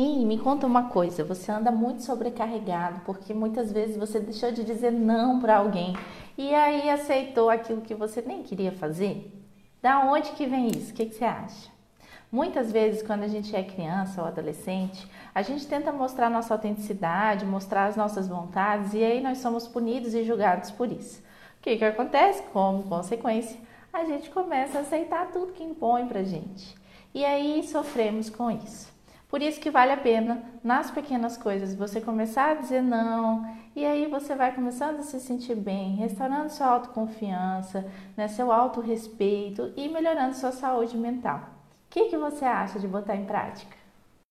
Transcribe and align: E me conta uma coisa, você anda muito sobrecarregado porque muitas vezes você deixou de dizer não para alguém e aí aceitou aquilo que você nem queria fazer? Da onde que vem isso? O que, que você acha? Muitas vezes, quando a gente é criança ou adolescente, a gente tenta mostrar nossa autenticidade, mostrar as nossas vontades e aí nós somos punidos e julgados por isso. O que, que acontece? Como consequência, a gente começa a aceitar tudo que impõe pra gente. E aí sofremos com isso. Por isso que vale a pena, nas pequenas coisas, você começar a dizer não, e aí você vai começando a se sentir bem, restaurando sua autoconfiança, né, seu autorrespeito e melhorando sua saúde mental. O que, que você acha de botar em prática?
E 0.00 0.24
me 0.24 0.38
conta 0.38 0.64
uma 0.64 0.90
coisa, 0.90 1.24
você 1.24 1.50
anda 1.50 1.72
muito 1.72 2.04
sobrecarregado 2.04 3.00
porque 3.00 3.34
muitas 3.34 3.72
vezes 3.72 3.96
você 3.96 4.20
deixou 4.20 4.52
de 4.52 4.62
dizer 4.62 4.92
não 4.92 5.40
para 5.40 5.56
alguém 5.56 5.96
e 6.36 6.54
aí 6.54 6.88
aceitou 6.88 7.50
aquilo 7.50 7.80
que 7.80 7.96
você 7.96 8.22
nem 8.22 8.44
queria 8.44 8.70
fazer? 8.70 9.28
Da 9.82 10.04
onde 10.04 10.30
que 10.32 10.46
vem 10.46 10.68
isso? 10.68 10.92
O 10.92 10.94
que, 10.94 11.06
que 11.06 11.16
você 11.16 11.24
acha? 11.24 11.68
Muitas 12.30 12.70
vezes, 12.70 13.02
quando 13.02 13.24
a 13.24 13.26
gente 13.26 13.56
é 13.56 13.64
criança 13.64 14.20
ou 14.22 14.28
adolescente, 14.28 15.04
a 15.34 15.42
gente 15.42 15.66
tenta 15.66 15.90
mostrar 15.90 16.30
nossa 16.30 16.54
autenticidade, 16.54 17.44
mostrar 17.44 17.86
as 17.86 17.96
nossas 17.96 18.28
vontades 18.28 18.94
e 18.94 19.02
aí 19.02 19.20
nós 19.20 19.38
somos 19.38 19.66
punidos 19.66 20.14
e 20.14 20.22
julgados 20.22 20.70
por 20.70 20.92
isso. 20.92 21.20
O 21.58 21.62
que, 21.62 21.76
que 21.76 21.84
acontece? 21.84 22.44
Como 22.52 22.84
consequência, 22.84 23.58
a 23.92 24.04
gente 24.04 24.30
começa 24.30 24.78
a 24.78 24.82
aceitar 24.82 25.32
tudo 25.32 25.54
que 25.54 25.64
impõe 25.64 26.06
pra 26.06 26.22
gente. 26.22 26.76
E 27.12 27.24
aí 27.24 27.66
sofremos 27.66 28.30
com 28.30 28.48
isso. 28.48 28.96
Por 29.28 29.42
isso 29.42 29.60
que 29.60 29.70
vale 29.70 29.92
a 29.92 29.96
pena, 29.96 30.42
nas 30.64 30.90
pequenas 30.90 31.36
coisas, 31.36 31.74
você 31.74 32.00
começar 32.00 32.50
a 32.50 32.54
dizer 32.54 32.82
não, 32.82 33.46
e 33.76 33.84
aí 33.84 34.06
você 34.06 34.34
vai 34.34 34.54
começando 34.54 35.00
a 35.00 35.02
se 35.02 35.20
sentir 35.20 35.54
bem, 35.54 35.96
restaurando 35.96 36.50
sua 36.50 36.66
autoconfiança, 36.68 37.86
né, 38.16 38.26
seu 38.26 38.50
autorrespeito 38.50 39.70
e 39.76 39.86
melhorando 39.88 40.34
sua 40.34 40.50
saúde 40.50 40.96
mental. 40.96 41.38
O 41.40 41.90
que, 41.90 42.06
que 42.06 42.16
você 42.16 42.46
acha 42.46 42.78
de 42.78 42.88
botar 42.88 43.16
em 43.16 43.26
prática? 43.26 43.76